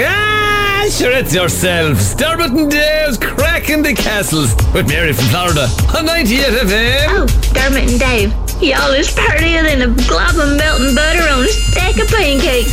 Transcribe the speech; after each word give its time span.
Ah, 0.00 0.86
sure, 0.90 1.10
it's 1.10 1.34
yourselves. 1.34 2.14
Dermot 2.14 2.52
and 2.52 2.70
Dave's 2.70 3.18
cracking 3.18 3.82
the 3.82 3.94
castles 3.94 4.54
with 4.72 4.86
Mary 4.88 5.12
from 5.12 5.24
Florida 5.26 5.66
on 5.96 6.06
98 6.06 6.44
FM. 6.44 7.06
Oh, 7.08 7.26
Dermot 7.52 7.90
and 7.90 7.98
Dave, 7.98 8.30
y'all 8.62 8.92
is 8.92 9.10
prettier 9.12 9.62
than 9.62 9.82
a 9.82 9.94
glob 10.06 10.36
of 10.36 10.56
melting 10.56 10.94
butter 10.94 11.28
on 11.28 11.44
a 11.44 11.48
stack 11.48 11.98
of 11.98 12.08
pancakes. 12.08 12.72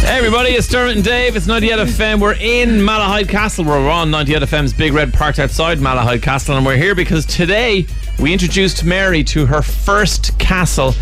Hey 0.00 0.16
everybody, 0.16 0.50
it's 0.50 0.68
Dermot 0.68 0.96
and 0.96 1.04
Dave. 1.04 1.36
It's 1.36 1.46
98 1.46 1.80
FM. 1.80 2.20
We're 2.20 2.32
in 2.34 2.80
Malahide 2.80 3.28
Castle. 3.28 3.64
We're 3.64 3.90
on 3.90 4.10
98 4.10 4.42
FM's 4.42 4.72
Big 4.72 4.94
Red 4.94 5.12
parked 5.12 5.38
outside 5.38 5.78
Malahide 5.78 6.22
Castle, 6.22 6.56
and 6.56 6.64
we're 6.64 6.76
here 6.76 6.94
because 6.94 7.26
today 7.26 7.84
we 8.18 8.32
introduced 8.32 8.84
Mary 8.84 9.22
to 9.24 9.44
her 9.44 9.60
first 9.60 10.38
castle. 10.38 10.94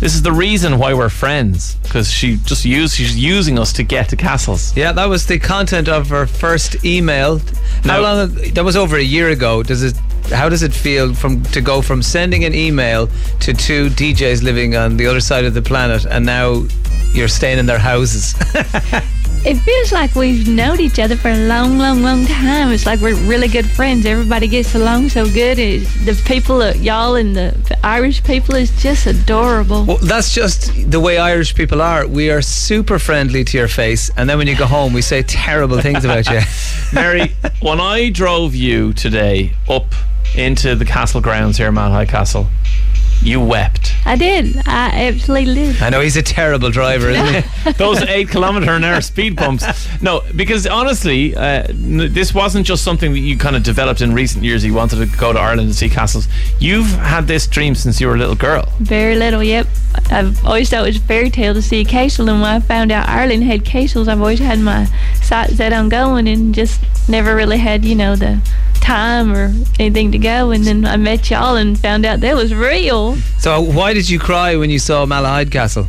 This 0.00 0.14
is 0.14 0.22
the 0.22 0.32
reason 0.32 0.78
why 0.78 0.92
we're 0.92 1.08
friends 1.08 1.76
because 1.82 2.10
she 2.10 2.36
just 2.36 2.64
used 2.64 2.94
she's 2.94 3.16
using 3.16 3.58
us 3.58 3.72
to 3.74 3.82
get 3.82 4.08
to 4.10 4.16
castles. 4.16 4.76
Yeah, 4.76 4.92
that 4.92 5.08
was 5.08 5.26
the 5.26 5.38
content 5.38 5.88
of 5.88 6.08
her 6.10 6.26
first 6.26 6.84
email. 6.84 7.40
How 7.84 8.00
long? 8.00 8.34
That 8.54 8.64
was 8.64 8.76
over 8.76 8.96
a 8.96 9.02
year 9.02 9.30
ago. 9.30 9.62
Does 9.62 9.82
it? 9.82 9.96
How 10.30 10.48
does 10.48 10.62
it 10.62 10.72
feel 10.72 11.14
from 11.14 11.42
to 11.44 11.60
go 11.60 11.82
from 11.82 12.02
sending 12.02 12.44
an 12.44 12.54
email 12.54 13.08
to 13.40 13.52
two 13.52 13.88
DJs 13.90 14.42
living 14.42 14.74
on 14.74 14.96
the 14.96 15.06
other 15.06 15.20
side 15.20 15.44
of 15.44 15.54
the 15.54 15.62
planet, 15.62 16.04
and 16.06 16.26
now 16.26 16.64
you're 17.14 17.28
staying 17.28 17.58
in 17.58 17.66
their 17.66 17.78
houses? 17.78 18.34
It 19.46 19.56
feels 19.56 19.92
like 19.92 20.14
we've 20.14 20.48
known 20.48 20.80
each 20.80 20.98
other 20.98 21.16
for 21.16 21.28
a 21.28 21.46
long, 21.46 21.76
long, 21.76 22.00
long 22.00 22.24
time. 22.24 22.70
It's 22.70 22.86
like 22.86 23.00
we're 23.00 23.14
really 23.14 23.46
good 23.46 23.66
friends. 23.66 24.06
Everybody 24.06 24.48
gets 24.48 24.74
along 24.74 25.10
so 25.10 25.26
good. 25.26 25.58
It's, 25.58 25.94
the 26.06 26.14
people, 26.26 26.62
uh, 26.62 26.72
y'all 26.72 27.16
and 27.16 27.36
the 27.36 27.78
Irish 27.84 28.24
people, 28.24 28.54
is 28.54 28.70
just 28.82 29.06
adorable. 29.06 29.84
well, 29.84 29.98
that's 29.98 30.32
just 30.32 30.90
the 30.90 30.98
way 30.98 31.18
Irish 31.18 31.54
people 31.54 31.82
are. 31.82 32.06
We 32.06 32.30
are 32.30 32.40
super 32.40 32.98
friendly 32.98 33.44
to 33.44 33.58
your 33.58 33.68
face, 33.68 34.10
and 34.16 34.30
then 34.30 34.38
when 34.38 34.46
you 34.46 34.56
go 34.56 34.64
home, 34.64 34.94
we 34.94 35.02
say 35.02 35.22
terrible 35.22 35.78
things 35.78 36.06
about 36.06 36.26
you. 36.30 36.40
Mary, 36.94 37.36
when 37.60 37.82
I 37.82 38.08
drove 38.08 38.54
you 38.54 38.94
today 38.94 39.52
up 39.68 39.94
into 40.34 40.74
the 40.74 40.86
castle 40.86 41.20
grounds 41.20 41.58
here, 41.58 41.70
Malahide 41.70 42.08
Castle, 42.08 42.48
you 43.22 43.40
wept. 43.40 43.94
I 44.06 44.16
did. 44.16 44.56
I 44.66 45.06
absolutely 45.08 45.54
did. 45.54 45.82
I 45.82 45.88
know 45.90 46.00
he's 46.00 46.16
a 46.16 46.22
terrible 46.22 46.70
driver, 46.70 47.08
isn't 47.10 47.44
he? 47.44 47.72
Those 47.78 48.02
eight 48.02 48.28
kilometer 48.28 48.70
an 48.72 48.84
hour 48.84 49.00
speed 49.00 49.36
bumps. 49.36 49.64
No, 50.02 50.22
because 50.36 50.66
honestly, 50.66 51.34
uh, 51.34 51.64
n- 51.68 52.12
this 52.12 52.34
wasn't 52.34 52.66
just 52.66 52.84
something 52.84 53.12
that 53.12 53.20
you 53.20 53.38
kind 53.38 53.56
of 53.56 53.62
developed 53.62 54.00
in 54.02 54.12
recent 54.12 54.44
years. 54.44 54.64
You 54.64 54.74
wanted 54.74 54.96
to 54.96 55.16
go 55.18 55.32
to 55.32 55.38
Ireland 55.38 55.68
and 55.68 55.74
see 55.74 55.88
castles. 55.88 56.28
You've 56.58 56.90
had 56.90 57.26
this 57.26 57.46
dream 57.46 57.74
since 57.74 58.00
you 58.00 58.08
were 58.08 58.14
a 58.14 58.18
little 58.18 58.34
girl. 58.34 58.70
Very 58.80 59.16
little, 59.16 59.42
yep. 59.42 59.66
I've 60.10 60.44
always 60.44 60.68
thought 60.68 60.84
it 60.84 60.88
was 60.88 60.96
a 60.96 61.00
fairy 61.00 61.30
tale 61.30 61.54
to 61.54 61.62
see 61.62 61.80
a 61.80 61.84
castle, 61.84 62.28
and 62.28 62.40
when 62.42 62.50
I 62.50 62.60
found 62.60 62.92
out 62.92 63.08
Ireland 63.08 63.44
had 63.44 63.64
castles, 63.64 64.08
I've 64.08 64.20
always 64.20 64.38
had 64.40 64.58
my 64.58 64.86
sights 65.22 65.56
set 65.56 65.72
on 65.72 65.88
going 65.88 66.28
and 66.28 66.54
just 66.54 66.80
never 67.08 67.34
really 67.34 67.58
had, 67.58 67.84
you 67.84 67.94
know, 67.94 68.16
the 68.16 68.40
time 68.84 69.32
or 69.32 69.52
anything 69.80 70.12
to 70.12 70.18
go. 70.18 70.50
And 70.50 70.64
then 70.64 70.84
I 70.84 70.96
met 70.96 71.30
y'all 71.30 71.56
and 71.56 71.78
found 71.78 72.04
out 72.04 72.20
that 72.20 72.36
was 72.36 72.54
real. 72.54 73.16
So 73.38 73.60
why 73.60 73.94
did 73.94 74.08
you 74.08 74.18
cry 74.18 74.56
when 74.56 74.70
you 74.70 74.78
saw 74.78 75.06
Malahide 75.06 75.50
Castle? 75.50 75.86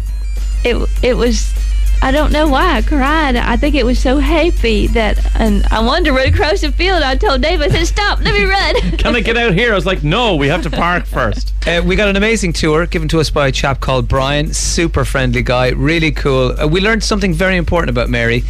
It 0.63 0.89
it 1.03 1.15
was. 1.15 1.53
I 2.01 2.11
don't 2.11 2.31
know 2.31 2.47
why 2.47 2.75
I 2.75 2.81
cried. 2.81 3.35
I 3.35 3.55
think 3.55 3.73
it 3.73 3.85
was 3.85 3.97
so 3.97 4.19
happy 4.19 4.87
that, 4.87 5.17
and 5.35 5.65
I 5.71 5.79
wanted 5.83 6.05
to 6.05 6.11
run 6.11 6.27
across 6.27 6.61
the 6.61 6.71
field. 6.71 7.01
I 7.01 7.15
told 7.15 7.41
Dave, 7.41 7.61
I 7.61 7.69
said, 7.69 7.87
"Stop, 7.87 8.19
let 8.19 8.33
me 8.33 8.43
run." 8.43 8.75
Can 8.97 9.15
I 9.15 9.21
get 9.21 9.37
out 9.37 9.53
here? 9.53 9.71
I 9.71 9.75
was 9.75 9.85
like, 9.85 10.03
no, 10.03 10.35
we 10.35 10.47
have 10.47 10.61
to 10.63 10.69
park 10.69 11.05
first. 11.17 11.53
Uh, 11.65 11.81
we 11.85 11.95
got 11.95 12.09
an 12.09 12.15
amazing 12.15 12.53
tour 12.53 12.85
given 12.85 13.07
to 13.09 13.19
us 13.19 13.29
by 13.29 13.47
a 13.47 13.51
chap 13.51 13.79
called 13.79 14.07
Brian. 14.07 14.53
Super 14.53 15.05
friendly 15.05 15.41
guy, 15.41 15.69
really 15.69 16.11
cool. 16.11 16.59
Uh, 16.59 16.67
we 16.67 16.81
learned 16.81 17.03
something 17.03 17.33
very 17.33 17.57
important 17.57 17.89
about 17.89 18.09
Mary. 18.09 18.43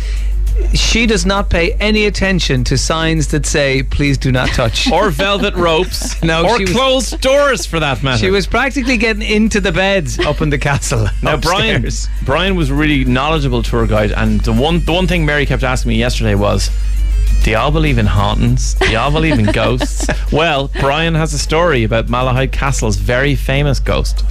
She 0.74 1.06
does 1.06 1.26
not 1.26 1.50
pay 1.50 1.74
any 1.74 2.06
attention 2.06 2.64
to 2.66 2.78
signs 2.78 3.28
that 3.30 3.46
say 3.46 3.84
"Please 3.84 4.18
do 4.18 4.32
not 4.32 4.50
touch." 4.50 4.90
Or 4.96 5.10
velvet 5.10 5.54
ropes. 5.56 6.16
No, 6.24 6.46
or 6.46 6.58
she 6.58 6.64
was- 6.64 6.72
closed 6.74 7.22
doors 7.22 7.66
for 7.66 7.80
that 7.80 8.02
matter. 8.04 8.18
She 8.20 8.32
was 8.32 8.48
practically 8.48 8.98
getting 8.98 9.22
into 9.22 9.60
the 9.62 9.72
beds 9.72 10.18
up 10.20 10.42
in 10.42 10.50
the 10.50 10.58
castle. 10.58 11.08
Now 11.22 11.38
Brian. 11.38 11.86
Brian 12.24 12.56
was 12.56 12.72
really 12.72 13.04
knowledgeable 13.06 13.64
tour 13.64 13.86
guide, 13.88 14.12
and 14.12 14.40
the 14.42 14.54
one 14.54 14.80
the 14.86 14.94
one 14.94 15.08
thing 15.08 15.26
Mary 15.26 15.46
kept 15.46 15.64
asking 15.64 15.90
me 15.90 15.96
yesterday 15.98 16.36
was, 16.36 16.70
"Do 17.44 17.52
y'all 17.52 17.72
believe 17.72 17.98
in 17.98 18.06
hauntings? 18.06 18.76
Do 18.76 18.90
y'all 18.92 19.12
believe 19.12 19.38
in 19.40 19.46
ghosts?" 19.52 20.08
well, 20.32 20.72
Brian 20.80 21.16
has 21.16 21.34
a 21.34 21.40
story 21.40 21.84
about 21.84 22.08
Malahide 22.08 22.52
Castle's 22.52 22.96
very 22.98 23.36
famous 23.36 23.80
ghost. 23.80 24.24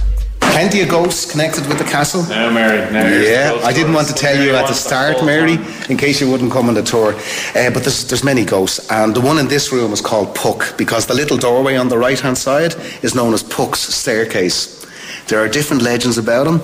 Plenty 0.55 0.79
of 0.83 0.87
ghosts 0.87 1.29
connected 1.29 1.67
with 1.67 1.79
the 1.79 1.83
castle. 1.83 2.23
Now, 2.29 2.49
Mary. 2.49 2.89
Now 2.89 3.05
Yeah, 3.05 3.59
I 3.65 3.73
didn't 3.73 3.91
want 3.91 4.07
to 4.07 4.13
tell 4.13 4.41
you 4.41 4.55
at 4.55 4.65
the 4.69 4.73
start, 4.73 5.21
Mary, 5.25 5.57
in 5.89 5.97
case 5.97 6.21
you 6.21 6.31
wouldn't 6.31 6.49
come 6.49 6.69
on 6.69 6.75
the 6.75 6.81
tour. 6.81 7.13
Uh, 7.13 7.69
but 7.71 7.83
there's, 7.83 8.07
there's 8.07 8.23
many 8.23 8.45
ghosts, 8.45 8.89
and 8.89 9.13
the 9.13 9.19
one 9.19 9.37
in 9.37 9.49
this 9.49 9.73
room 9.73 9.91
is 9.91 9.99
called 9.99 10.33
Puck 10.33 10.77
because 10.77 11.07
the 11.07 11.13
little 11.13 11.35
doorway 11.35 11.75
on 11.75 11.89
the 11.89 11.97
right 11.97 12.17
hand 12.17 12.37
side 12.37 12.73
is 13.03 13.13
known 13.13 13.33
as 13.33 13.43
Puck's 13.43 13.81
staircase. 13.81 14.85
There 15.27 15.43
are 15.43 15.49
different 15.49 15.81
legends 15.83 16.17
about 16.17 16.47
him. 16.47 16.61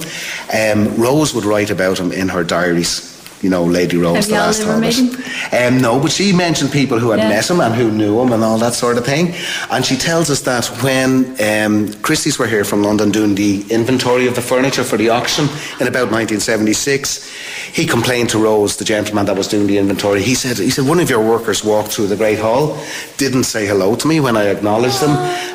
Um, 0.57 0.95
Rose 0.95 1.33
would 1.35 1.43
write 1.43 1.69
about 1.69 1.99
him 1.99 2.13
in 2.13 2.29
her 2.29 2.45
diaries. 2.45 3.10
You 3.41 3.49
know, 3.49 3.63
Lady 3.63 3.97
Rose, 3.97 4.27
the 4.27 4.33
last 4.35 4.61
Talbot. 4.61 4.95
Um, 5.51 5.81
no, 5.81 5.99
but 5.99 6.11
she 6.11 6.31
mentioned 6.31 6.71
people 6.71 6.99
who 6.99 7.09
had 7.09 7.19
Yeah. 7.19 7.29
met 7.29 7.49
him 7.49 7.59
and 7.59 7.73
who 7.73 7.89
knew 7.89 8.21
him 8.21 8.31
and 8.33 8.43
all 8.43 8.59
that 8.59 8.75
sort 8.75 8.97
of 8.99 9.05
thing. 9.05 9.33
And 9.71 9.83
she 9.83 9.95
tells 9.97 10.29
us 10.29 10.41
that 10.41 10.67
when 10.83 11.35
um, 11.41 11.91
Christie's 12.03 12.37
were 12.37 12.45
here 12.45 12.63
from 12.63 12.83
London 12.83 13.09
doing 13.09 13.33
the 13.35 13.65
inventory 13.69 14.27
of 14.27 14.35
the 14.35 14.41
furniture 14.41 14.83
for 14.83 14.95
the 14.97 15.09
auction 15.09 15.45
in 15.79 15.87
about 15.87 16.11
1976, 16.11 17.27
he 17.73 17.85
complained 17.87 18.29
to 18.29 18.37
Rose, 18.37 18.77
the 18.77 18.85
gentleman 18.85 19.25
that 19.25 19.35
was 19.35 19.47
doing 19.47 19.65
the 19.65 19.77
inventory. 19.79 20.21
He 20.21 20.35
said, 20.35 20.57
he 20.57 20.69
said, 20.69 20.85
one 20.85 20.99
of 20.99 21.09
your 21.09 21.21
workers 21.27 21.63
walked 21.63 21.93
through 21.93 22.07
the 22.07 22.15
Great 22.17 22.39
Hall, 22.39 22.77
didn't 23.17 23.45
say 23.45 23.65
hello 23.65 23.95
to 23.95 24.07
me 24.07 24.19
when 24.19 24.37
I 24.37 24.45
acknowledged 24.49 25.01
him. 25.01 25.09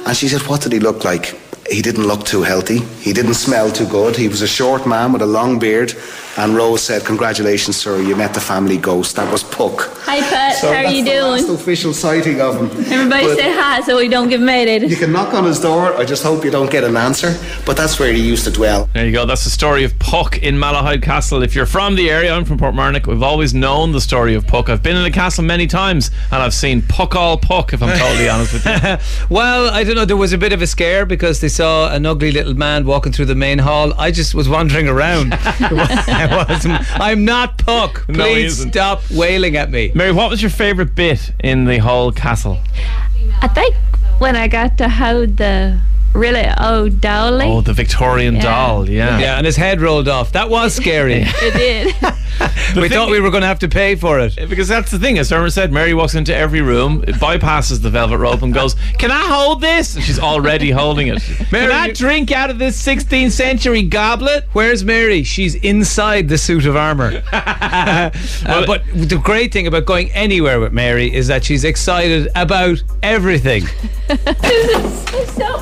And 0.06 0.16
she 0.16 0.28
said, 0.28 0.42
what 0.48 0.60
did 0.62 0.72
he 0.72 0.80
look 0.80 1.04
like? 1.04 1.38
He 1.70 1.82
didn't 1.82 2.06
look 2.06 2.24
too 2.24 2.42
healthy. 2.42 2.78
He 3.00 3.12
didn't 3.12 3.34
smell 3.34 3.70
too 3.70 3.86
good. 3.86 4.16
He 4.16 4.28
was 4.28 4.42
a 4.42 4.46
short 4.48 4.86
man 4.86 5.12
with 5.12 5.22
a 5.22 5.26
long 5.26 5.58
beard. 5.58 5.92
And 6.38 6.54
Rose 6.54 6.82
said, 6.82 7.02
Congratulations, 7.06 7.76
sir, 7.76 8.00
you 8.02 8.14
met 8.14 8.34
the 8.34 8.40
family 8.40 8.76
ghost. 8.76 9.16
That 9.16 9.32
was 9.32 9.42
Puck. 9.42 9.88
Hi, 10.02 10.20
Pat. 10.20 10.56
So 10.56 10.70
How 10.70 10.84
are 10.84 10.92
you 10.92 11.02
the 11.02 11.20
last 11.22 11.46
doing? 11.46 11.54
official 11.58 11.94
sighting 11.94 12.42
of 12.42 12.56
him. 12.56 12.66
Everybody 12.92 13.26
But 13.26 13.36
say 13.38 13.54
hi 13.54 13.80
so 13.80 13.96
we 13.96 14.08
don't 14.08 14.28
get 14.28 14.40
mad 14.40 14.68
at 14.68 14.82
us. 14.82 14.90
You 14.90 14.96
can 14.98 15.12
knock 15.12 15.32
on 15.32 15.44
his 15.44 15.58
door. 15.60 15.94
I 15.96 16.04
just 16.04 16.22
hope 16.22 16.44
you 16.44 16.50
don't 16.50 16.70
get 16.70 16.84
an 16.84 16.94
answer. 16.94 17.34
But 17.64 17.78
that's 17.78 17.98
where 17.98 18.12
he 18.12 18.20
used 18.20 18.44
to 18.44 18.50
dwell. 18.50 18.88
There 18.92 19.06
you 19.06 19.12
go. 19.12 19.24
That's 19.24 19.44
the 19.44 19.50
story 19.50 19.82
of 19.84 19.98
Puck 19.98 20.36
in 20.42 20.56
Malahide 20.56 21.02
Castle. 21.02 21.42
If 21.42 21.54
you're 21.54 21.64
from 21.64 21.94
the 21.96 22.10
area, 22.10 22.34
I'm 22.34 22.44
from 22.44 22.58
Portmarnock. 22.58 23.06
We've 23.06 23.22
always 23.22 23.54
known 23.54 23.92
the 23.92 24.00
story 24.00 24.34
of 24.34 24.46
Puck. 24.46 24.68
I've 24.68 24.82
been 24.82 24.96
in 24.96 25.04
the 25.04 25.10
castle 25.10 25.42
many 25.42 25.66
times, 25.66 26.10
and 26.30 26.42
I've 26.42 26.54
seen 26.54 26.82
Puck 26.82 27.16
all 27.16 27.38
Puck. 27.38 27.72
If 27.72 27.82
I'm 27.82 27.98
totally 27.98 28.28
honest 28.34 28.52
with 28.52 28.66
you. 28.66 28.96
Well, 29.30 29.70
I 29.72 29.84
don't 29.84 29.96
know. 29.96 30.04
There 30.04 30.16
was 30.16 30.32
a 30.34 30.38
bit 30.38 30.52
of 30.52 30.60
a 30.62 30.66
scare 30.66 31.04
because 31.06 31.40
they 31.40 31.48
saw 31.48 31.90
an 31.92 32.04
ugly 32.06 32.30
little 32.30 32.54
man 32.54 32.84
walking 32.84 33.12
through 33.12 33.24
the 33.26 33.34
main 33.34 33.58
hall. 33.58 33.92
I 33.98 34.10
just 34.10 34.34
was 34.34 34.48
wandering 34.48 34.86
around. 34.88 35.32
I 36.32 36.44
wasn't- 36.48 37.00
I'm 37.00 37.24
not 37.24 37.58
Puck. 37.58 38.04
No, 38.08 38.24
he 38.24 38.32
Please 38.34 38.52
isn't. 38.60 38.72
stop 38.72 39.02
wailing 39.10 39.56
at 39.56 39.70
me. 39.70 39.92
Mary, 39.94 40.12
what 40.12 40.30
was 40.30 40.40
your 40.42 40.50
favourite 40.50 40.94
bit 40.94 41.32
in 41.40 41.64
the 41.64 41.78
whole 41.78 42.12
castle? 42.12 42.58
I 43.42 43.48
think 43.48 43.74
when 44.18 44.36
I 44.36 44.48
got 44.48 44.78
to 44.78 44.88
hold 44.88 45.36
the 45.36 45.80
really 46.16 46.46
Oh, 46.58 46.88
dolly, 46.88 47.46
Oh, 47.46 47.60
the 47.60 47.72
Victorian 47.72 48.36
Yeah. 48.36 48.42
doll. 48.42 48.88
Yeah. 48.88 49.18
Yeah, 49.18 49.36
and 49.36 49.46
his 49.46 49.56
head 49.56 49.80
rolled 49.80 50.08
off. 50.08 50.32
That 50.32 50.48
was 50.50 50.74
scary. 50.74 51.24
it 51.26 51.54
did. 51.54 51.86
we 52.76 52.88
thought 52.88 53.10
we 53.10 53.20
were 53.20 53.30
going 53.30 53.40
to 53.42 53.46
have 53.46 53.58
to 53.60 53.68
pay 53.68 53.94
for 53.94 54.18
it. 54.20 54.36
Because 54.48 54.68
that's 54.68 54.90
the 54.90 54.98
thing, 54.98 55.18
as 55.18 55.30
Irma 55.32 55.50
said, 55.50 55.72
Mary 55.72 55.94
walks 55.94 56.14
into 56.14 56.34
every 56.34 56.60
room, 56.60 57.02
it 57.06 57.14
bypasses 57.16 57.80
the 57.82 57.90
velvet 57.90 58.18
rope, 58.18 58.42
and 58.42 58.52
goes, 58.52 58.74
"Can 58.98 59.10
I 59.10 59.22
hold 59.26 59.60
this?" 59.60 59.94
And 59.96 60.04
she's 60.04 60.18
already 60.18 60.70
holding 60.70 61.08
it. 61.08 61.22
Mary, 61.52 61.68
Can 61.68 61.72
I 61.72 61.92
drink 61.92 62.32
out 62.32 62.50
of 62.50 62.58
this 62.58 62.80
16th 62.84 63.30
century 63.32 63.82
goblet? 63.82 64.44
Where's 64.52 64.84
Mary? 64.84 65.22
She's 65.22 65.54
inside 65.56 66.28
the 66.28 66.38
suit 66.38 66.66
of 66.66 66.76
armour. 66.76 67.22
Uh, 67.32 68.10
but 68.66 68.82
the 68.94 69.20
great 69.22 69.52
thing 69.52 69.66
about 69.66 69.84
going 69.86 70.10
anywhere 70.12 70.60
with 70.60 70.72
Mary 70.72 71.12
is 71.12 71.26
that 71.28 71.44
she's 71.44 71.64
excited 71.64 72.28
about 72.34 72.82
everything. 73.02 73.64
It's 74.08 75.32
so 75.34 75.56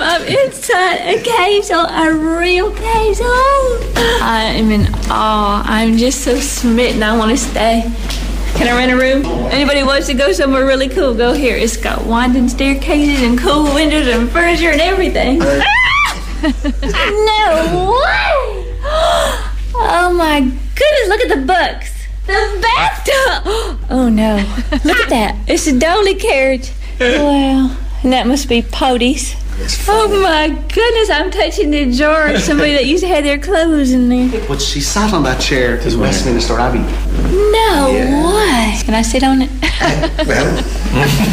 I'm 0.00 0.22
inside 0.22 0.96
a 0.96 1.22
castle, 1.22 1.86
a 1.86 2.12
real 2.14 2.70
castle. 2.72 3.26
Oh. 3.26 4.20
I 4.22 4.42
am 4.44 4.70
in 4.70 4.86
awe. 5.10 5.62
I'm 5.66 5.96
just 5.96 6.22
so 6.22 6.36
smitten. 6.36 7.02
I 7.02 7.16
want 7.16 7.30
to 7.30 7.36
stay. 7.36 7.82
Can 8.56 8.68
I 8.68 8.76
rent 8.76 8.90
a 8.90 8.96
room? 8.96 9.24
Anybody 9.52 9.82
wants 9.82 10.06
to 10.06 10.14
go 10.14 10.32
somewhere 10.32 10.64
really 10.66 10.88
cool, 10.88 11.14
go 11.14 11.34
here. 11.34 11.56
It's 11.56 11.76
got 11.76 12.06
winding 12.06 12.48
staircases 12.48 13.22
and 13.22 13.38
cool 13.38 13.64
windows 13.74 14.08
and 14.08 14.30
furniture 14.30 14.70
and 14.70 14.80
everything. 14.80 15.38
no 15.40 15.60
way! 17.92 18.72
Oh 19.78 20.10
my 20.16 20.40
goodness, 20.40 21.08
look 21.08 21.20
at 21.20 21.28
the 21.28 21.42
books. 21.46 21.92
The 22.26 22.58
bathtub! 22.62 23.78
Oh 23.90 24.08
no. 24.08 24.36
Look 24.84 25.00
at 25.00 25.10
that. 25.10 25.36
It's 25.46 25.66
a 25.66 25.78
dolly 25.78 26.14
carriage. 26.14 26.72
Wow. 26.98 27.76
And 28.02 28.12
that 28.12 28.26
must 28.26 28.48
be 28.48 28.62
Podie's. 28.62 29.34
Oh 29.88 30.20
my 30.22 30.48
goodness, 30.48 31.08
I'm 31.10 31.30
touching 31.30 31.70
the 31.70 31.90
jar 31.90 32.28
of 32.28 32.40
somebody 32.42 32.72
that 32.72 32.84
used 32.84 33.02
to 33.02 33.08
have 33.08 33.24
their 33.24 33.38
clothes 33.38 33.90
in 33.90 34.08
there. 34.10 34.46
But 34.46 34.60
she 34.60 34.80
sat 34.80 35.14
on 35.14 35.22
that 35.22 35.40
chair 35.40 35.76
in 35.76 35.98
Westminster 35.98 36.58
Abbey. 36.58 36.80
No 37.32 38.22
what? 38.22 38.84
Can 38.84 38.94
I 38.94 39.02
sit 39.02 39.22
on 39.22 39.42
it? 39.42 39.50
Well, 40.26 40.58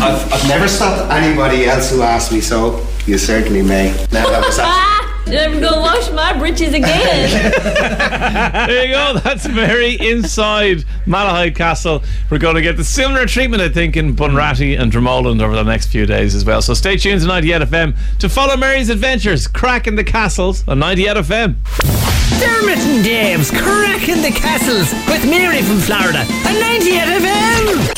I've, 0.04 0.33
I've 0.33 0.48
never 0.48 0.68
stopped 0.68 1.12
anybody 1.12 1.65
else 1.65 1.89
who 1.89 2.01
asked 2.01 2.31
me, 2.31 2.42
so 2.42 2.86
you 3.06 3.18
certainly 3.18 3.62
may. 3.62 3.92
Now 4.12 4.30
that 4.30 4.45
was 4.45 4.59
actually. 4.59 4.93
Never 5.25 5.59
gonna 5.59 5.79
wash 5.79 6.11
my 6.11 6.37
britches 6.37 6.73
again. 6.73 7.51
There 8.23 8.85
you 8.85 8.93
go. 8.93 9.19
That's 9.19 9.47
Mary 9.47 9.95
inside 9.99 10.85
Malahide 11.05 11.55
Castle. 11.55 12.03
We're 12.29 12.37
going 12.39 12.55
to 12.55 12.61
get 12.61 12.77
the 12.77 12.83
similar 12.83 13.25
treatment, 13.25 13.61
I 13.61 13.69
think, 13.69 13.97
in 13.97 14.15
Bunratty 14.15 14.79
and 14.79 14.91
Dromoland 14.91 15.41
over 15.41 15.55
the 15.55 15.63
next 15.63 15.87
few 15.87 16.05
days 16.05 16.33
as 16.33 16.45
well. 16.45 16.61
So 16.61 16.73
stay 16.73 16.95
tuned 16.97 17.21
to 17.21 17.27
98 17.27 17.61
FM 17.63 17.95
to 18.19 18.29
follow 18.29 18.55
Mary's 18.55 18.89
adventures, 18.89 19.47
cracking 19.47 19.95
the 19.95 20.03
castles 20.03 20.65
on 20.67 20.79
98 20.79 21.17
FM. 21.17 21.55
Dermot 22.39 22.77
and 22.79 23.03
Dave's 23.03 23.51
cracking 23.51 24.21
the 24.21 24.31
castles 24.31 24.93
with 25.07 25.29
Mary 25.29 25.61
from 25.61 25.79
Florida 25.79 26.19
and 26.27 26.59
98 26.59 27.21
FM. 27.21 27.93